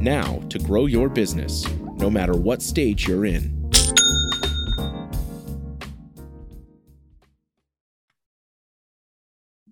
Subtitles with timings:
[0.00, 3.56] now to grow your business, no matter what stage you're in.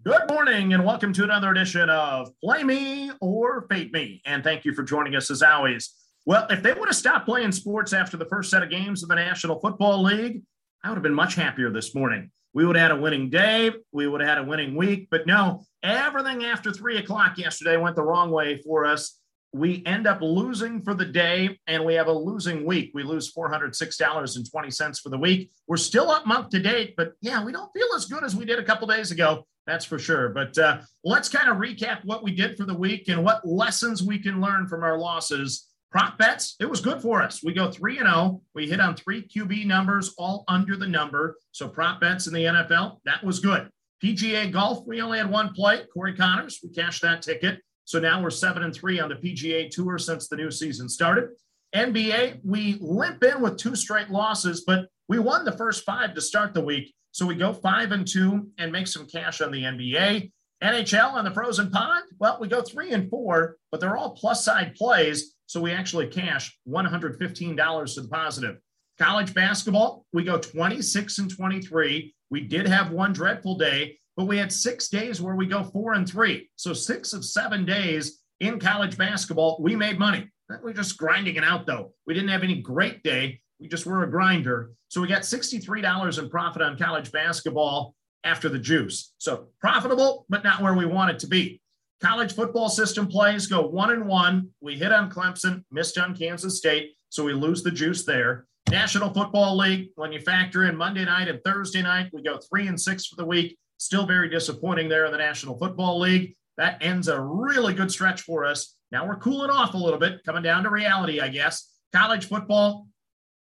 [0.04, 4.20] Good morning and welcome to another edition of Play Me or Fade Me.
[4.26, 5.94] And thank you for joining us as always.
[6.26, 9.08] Well, if they would have stopped playing sports after the first set of games of
[9.08, 10.42] the National Football League,
[10.82, 12.30] I would have been much happier this morning.
[12.52, 13.72] We would have had a winning day.
[13.92, 15.08] We would have had a winning week.
[15.10, 19.18] But no, everything after three o'clock yesterday went the wrong way for us.
[19.54, 22.90] We end up losing for the day and we have a losing week.
[22.92, 25.52] We lose $406.20 for the week.
[25.68, 28.46] We're still up month to date, but yeah, we don't feel as good as we
[28.46, 29.46] did a couple days ago.
[29.64, 30.30] That's for sure.
[30.30, 34.02] But uh, let's kind of recap what we did for the week and what lessons
[34.02, 35.68] we can learn from our losses.
[35.92, 37.40] Prop bets, it was good for us.
[37.44, 38.42] We go 3 and 0.
[38.56, 41.36] We hit on three QB numbers, all under the number.
[41.52, 43.70] So prop bets in the NFL, that was good.
[44.02, 45.82] PGA golf, we only had one play.
[45.94, 46.58] Corey Conners.
[46.60, 47.60] we cashed that ticket.
[47.84, 51.30] So now we're 7 and 3 on the PGA Tour since the new season started.
[51.74, 56.20] NBA, we limp in with two straight losses, but we won the first five to
[56.20, 56.94] start the week.
[57.10, 60.30] So we go five and two and make some cash on the NBA.
[60.62, 64.44] NHL on the frozen pond, well, we go three and four, but they're all plus
[64.44, 65.34] side plays.
[65.46, 68.56] So we actually cash $115 to the positive.
[68.98, 72.14] College basketball, we go 26 and 23.
[72.30, 75.94] We did have one dreadful day, but we had six days where we go four
[75.94, 76.50] and three.
[76.56, 80.28] So six of seven days in college basketball, we made money.
[80.62, 81.92] We're just grinding it out, though.
[82.06, 84.72] We didn't have any great day, we just were a grinder.
[84.88, 89.12] So we got $63 in profit on college basketball after the juice.
[89.18, 91.60] So profitable, but not where we want it to be.
[92.00, 94.50] College football system plays go one and one.
[94.60, 98.46] We hit on Clemson, missed on Kansas State, so we lose the juice there.
[98.70, 102.66] National Football League, when you factor in Monday night and Thursday night, we go three
[102.66, 103.56] and six for the week.
[103.84, 106.36] Still very disappointing there in the National Football League.
[106.56, 108.76] That ends a really good stretch for us.
[108.90, 111.70] Now we're cooling off a little bit, coming down to reality, I guess.
[111.92, 112.86] College football,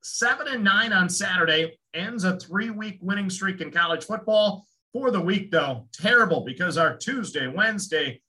[0.01, 4.65] seven and nine on Saturday, ends a three week winning streak in college football.
[4.93, 8.19] For the week, though, terrible because our Tuesday, Wednesday,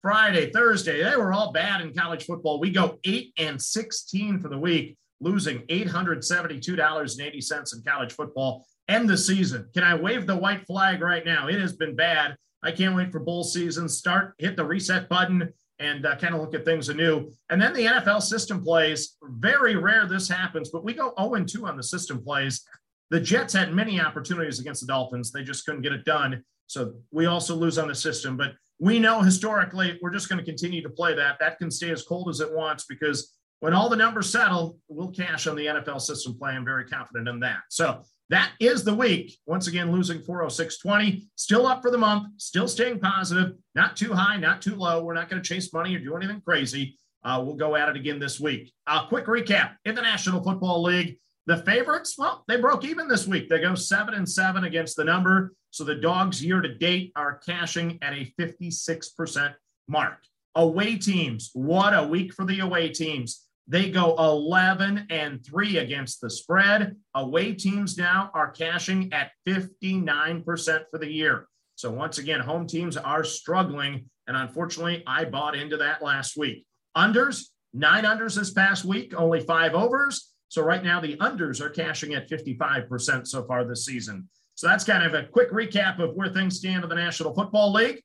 [0.00, 2.60] Friday, Thursday, they were all bad in college football.
[2.60, 8.64] We go eight and 16 for the week, losing $872.80 in college football.
[8.88, 9.68] End the season.
[9.74, 11.48] Can I wave the white flag right now?
[11.48, 12.36] It has been bad.
[12.62, 13.88] I can't wait for bowl season.
[13.88, 17.30] Start, hit the reset button and uh, kind of look at things anew.
[17.50, 19.16] And then the NFL system plays.
[19.22, 22.64] Very rare this happens, but we go 0 2 on the system plays.
[23.10, 25.30] The Jets had many opportunities against the Dolphins.
[25.30, 26.42] They just couldn't get it done.
[26.66, 28.36] So we also lose on the system.
[28.36, 31.38] But we know historically we're just going to continue to play that.
[31.38, 35.10] That can stay as cold as it wants because when all the numbers settle, we'll
[35.10, 36.52] cash on the NFL system play.
[36.52, 37.60] I'm very confident in that.
[37.70, 39.38] So that is the week.
[39.46, 44.36] Once again, losing 406.20, still up for the month, still staying positive, not too high,
[44.36, 45.02] not too low.
[45.02, 46.98] We're not going to chase money or do anything crazy.
[47.24, 48.72] Uh, we'll go at it again this week.
[48.86, 51.18] A uh, quick recap in the National Football League.
[51.46, 53.48] The favorites, well, they broke even this week.
[53.48, 55.54] They go seven and seven against the number.
[55.70, 59.54] So the dogs year to date are cashing at a 56%
[59.88, 60.18] mark.
[60.54, 63.47] Away teams, what a week for the away teams.
[63.70, 66.96] They go 11 and 3 against the spread.
[67.14, 71.46] Away teams now are cashing at 59% for the year.
[71.74, 74.06] So, once again, home teams are struggling.
[74.26, 76.66] And unfortunately, I bought into that last week.
[76.96, 77.44] Unders,
[77.74, 80.32] nine unders this past week, only five overs.
[80.48, 84.30] So, right now, the unders are cashing at 55% so far this season.
[84.54, 87.74] So, that's kind of a quick recap of where things stand in the National Football
[87.74, 88.02] League.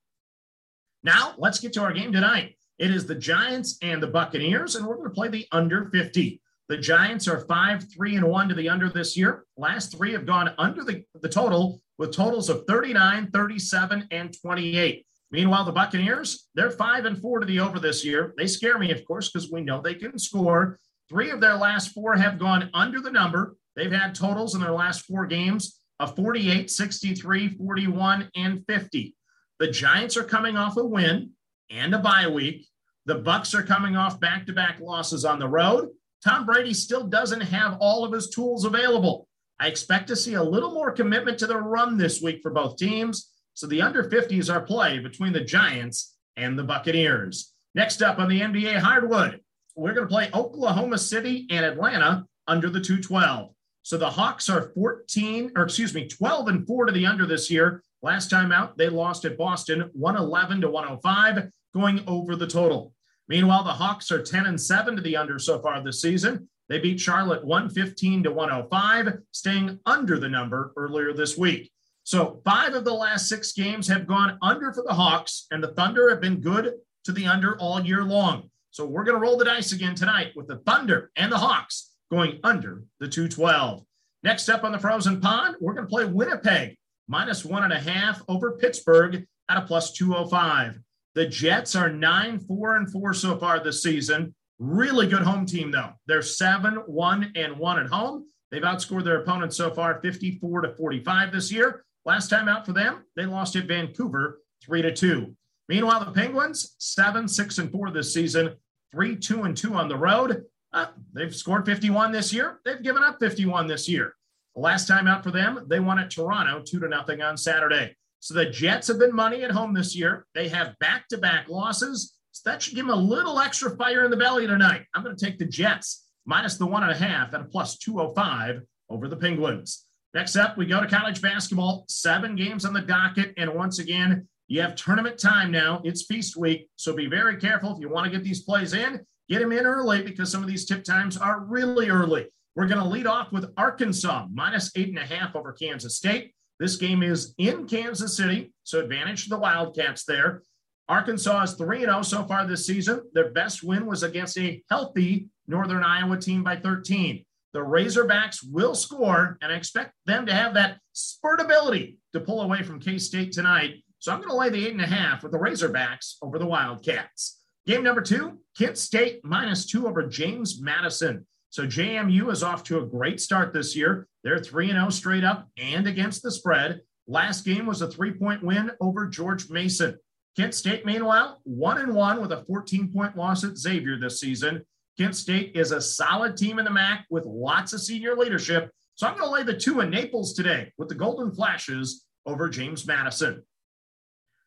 [1.03, 2.57] Now, let's get to our game tonight.
[2.79, 6.41] It is the Giants and the Buccaneers, and we're going to play the under 50.
[6.69, 9.45] The Giants are 5 3 and 1 to the under this year.
[9.57, 15.05] Last three have gone under the, the total with totals of 39, 37, and 28.
[15.29, 18.33] Meanwhile, the Buccaneers, they're 5 and 4 to the over this year.
[18.37, 20.79] They scare me, of course, because we know they can score.
[21.09, 23.55] Three of their last four have gone under the number.
[23.75, 29.15] they've had totals in their last four games of 48, 63, 41, and 50.
[29.59, 31.31] The Giants are coming off a win
[31.73, 32.67] and a bye week.
[33.05, 35.89] The Bucks are coming off back-to-back losses on the road.
[36.23, 39.27] Tom Brady still doesn't have all of his tools available.
[39.59, 42.77] I expect to see a little more commitment to the run this week for both
[42.77, 43.31] teams.
[43.55, 47.53] So the under 50s are play between the Giants and the Buccaneers.
[47.75, 49.41] Next up on the NBA hardwood,
[49.75, 53.49] we're going to play Oklahoma City and Atlanta under the 212.
[53.81, 57.51] So the Hawks are 14, or excuse me, 12 and 4 to the under this
[57.51, 57.83] year.
[58.03, 62.93] Last time out, they lost at Boston 111 to 105, going over the total.
[63.29, 66.49] Meanwhile, the Hawks are 10 and 7 to the under so far this season.
[66.67, 71.71] They beat Charlotte 115 to 105, staying under the number earlier this week.
[72.03, 75.73] So, five of the last six games have gone under for the Hawks, and the
[75.73, 76.73] Thunder have been good
[77.05, 78.49] to the under all year long.
[78.71, 81.91] So, we're going to roll the dice again tonight with the Thunder and the Hawks
[82.11, 83.85] going under the 212.
[84.23, 86.75] Next up on the frozen pond, we're going to play Winnipeg
[87.07, 90.79] minus one and a half over Pittsburgh at a plus 205.
[91.15, 94.33] The Jets are nine, four, and four so far this season.
[94.59, 95.91] Really good home team, though.
[96.07, 98.25] They're seven, one, and one at home.
[98.51, 101.85] They've outscored their opponents so far 54 to 45 this year.
[102.05, 105.35] Last time out for them, they lost at Vancouver three to two.
[105.69, 108.55] Meanwhile, the Penguins, seven, six, and four this season,
[108.91, 110.43] three, two, and two on the road.
[110.73, 112.59] Uh, they've scored 51 this year.
[112.65, 114.15] They've given up 51 this year.
[114.55, 117.95] Last time out for them, they won at Toronto two to nothing on Saturday.
[118.19, 120.25] So the Jets have been money at home this year.
[120.35, 122.13] They have back to back losses.
[122.31, 124.85] So that should give them a little extra fire in the belly tonight.
[124.93, 127.77] I'm going to take the Jets minus the one and a half at a plus
[127.77, 129.85] 205 over the Penguins.
[130.13, 131.85] Next up, we go to college basketball.
[131.89, 133.33] Seven games on the docket.
[133.37, 135.81] And once again, you have tournament time now.
[135.83, 136.69] It's feast week.
[136.75, 139.03] So be very careful if you want to get these plays in.
[139.29, 142.27] Get them in early because some of these tip times are really early.
[142.55, 146.33] We're going to lead off with Arkansas minus eight and a half over Kansas State.
[146.59, 150.43] This game is in Kansas City, so advantage to the Wildcats there.
[150.87, 153.01] Arkansas is 3 0 so far this season.
[153.13, 157.25] Their best win was against a healthy Northern Iowa team by 13.
[157.53, 162.41] The Razorbacks will score, and I expect them to have that spurt ability to pull
[162.41, 163.83] away from K State tonight.
[163.99, 166.45] So I'm going to lay the eight and a half with the Razorbacks over the
[166.45, 167.39] Wildcats.
[167.65, 171.25] Game number two, Kent State minus two over James Madison.
[171.53, 174.07] So JMU is off to a great start this year.
[174.23, 176.81] They're 3 0 straight up and against the spread.
[177.05, 179.99] Last game was a three point win over George Mason.
[180.35, 184.65] Kent State, meanwhile, 1 and 1 with a 14 point loss at Xavier this season.
[184.97, 188.71] Kent State is a solid team in the MAC with lots of senior leadership.
[188.95, 192.49] So I'm going to lay the two in Naples today with the Golden Flashes over
[192.49, 193.43] James Madison.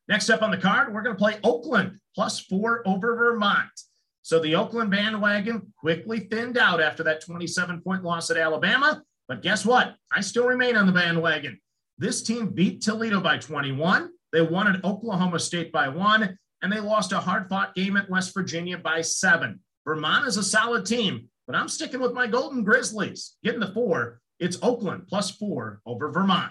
[0.08, 3.70] Next up on the card, we're going to play Oakland plus four over Vermont.
[4.26, 9.00] So the Oakland bandwagon quickly thinned out after that 27 point loss at Alabama.
[9.28, 9.94] But guess what?
[10.10, 11.60] I still remain on the bandwagon.
[11.96, 14.10] This team beat Toledo by 21.
[14.32, 18.10] They won at Oklahoma State by one, and they lost a hard fought game at
[18.10, 19.60] West Virginia by seven.
[19.84, 23.36] Vermont is a solid team, but I'm sticking with my Golden Grizzlies.
[23.44, 26.50] Getting the four, it's Oakland plus four over Vermont.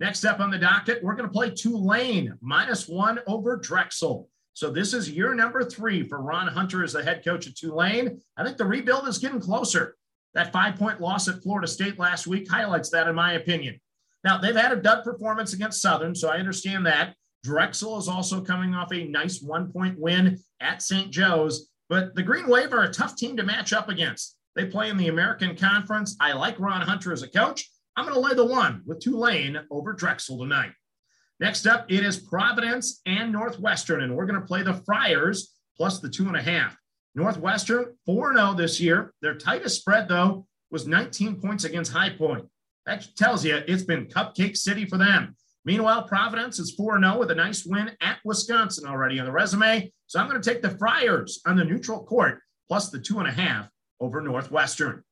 [0.00, 4.28] Next up on the docket, we're going to play Tulane minus one over Drexel.
[4.60, 8.20] So this is year number three for Ron Hunter as the head coach at Tulane.
[8.36, 9.96] I think the rebuild is getting closer.
[10.34, 13.80] That five point loss at Florida State last week highlights that, in my opinion.
[14.22, 17.14] Now, they've had a dud performance against Southern, so I understand that.
[17.42, 21.10] Drexel is also coming off a nice one point win at St.
[21.10, 24.36] Joe's, but the Green Wave are a tough team to match up against.
[24.56, 26.18] They play in the American Conference.
[26.20, 27.66] I like Ron Hunter as a coach.
[27.96, 30.72] I'm going to lay the one with Tulane over Drexel tonight.
[31.40, 35.98] Next up, it is Providence and Northwestern, and we're going to play the Friars plus
[35.98, 36.76] the two and a half.
[37.14, 39.14] Northwestern 4 0 this year.
[39.22, 42.44] Their tightest spread, though, was 19 points against High Point.
[42.84, 45.34] That tells you it's been cupcake city for them.
[45.64, 49.90] Meanwhile, Providence is 4 0 with a nice win at Wisconsin already on the resume.
[50.06, 53.28] So I'm going to take the Friars on the neutral court plus the two and
[53.28, 53.68] a half
[53.98, 55.02] over Northwestern.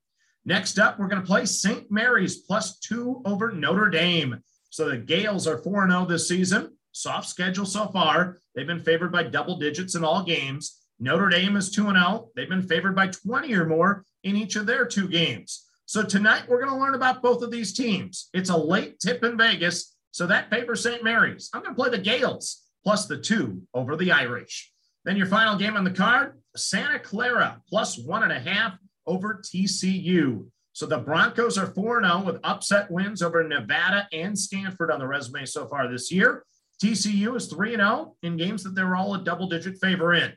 [0.44, 1.90] Next up, we're going to play St.
[1.90, 4.42] Mary's plus two over Notre Dame.
[4.70, 6.76] So the Gaels are 4 0 this season.
[6.92, 8.38] Soft schedule so far.
[8.54, 10.78] They've been favored by double digits in all games.
[10.98, 12.30] Notre Dame is 2 0.
[12.34, 15.64] They've been favored by 20 or more in each of their two games.
[15.87, 18.28] So tonight we're going to learn about both of these teams.
[18.34, 21.02] It's a late tip in Vegas, so that favors St.
[21.02, 21.48] Mary's.
[21.54, 24.70] I'm going to play the Gaels plus the two over the Irish.
[25.04, 29.40] Then your final game on the card Santa Clara plus one and a half over
[29.42, 30.46] TCU.
[30.78, 35.08] So the Broncos are 4 0 with upset wins over Nevada and Stanford on the
[35.08, 36.44] resume so far this year.
[36.80, 40.32] TCU is 3 0 in games that they're all a double digit favor in.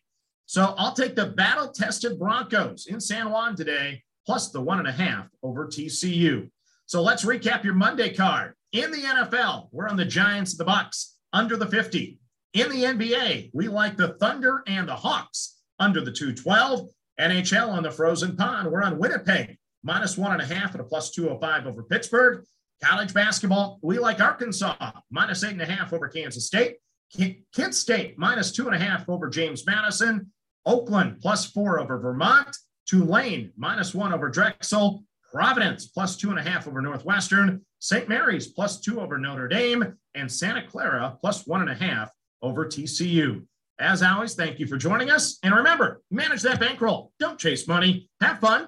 [0.48, 4.88] So I'll take the battle tested Broncos in San Juan today plus the one and
[4.88, 6.50] a half over TCU.
[6.88, 8.55] So let's recap your Monday card.
[8.71, 12.17] In the NFL, we're on the Giants the Bucks under the 50.
[12.55, 16.89] In the NBA, we like the Thunder and the Hawks under the 212.
[17.19, 20.83] NHL on the frozen pond, we're on Winnipeg minus one and a half at a
[20.83, 22.43] plus 205 over Pittsburgh.
[22.83, 24.75] College basketball, we like Arkansas
[25.11, 26.77] minus eight and a half over Kansas State.
[27.15, 30.31] Kent State minus two and a half over James Madison.
[30.65, 32.55] Oakland plus four over Vermont.
[32.88, 35.03] Tulane minus one over Drexel.
[35.31, 37.61] Providence plus two and a half over Northwestern.
[37.79, 38.09] St.
[38.09, 39.97] Mary's plus two over Notre Dame.
[40.15, 42.11] And Santa Clara plus one and a half
[42.41, 43.45] over TCU.
[43.79, 45.39] As always, thank you for joining us.
[45.43, 47.11] And remember, manage that bankroll.
[47.19, 48.09] Don't chase money.
[48.19, 48.67] Have fun,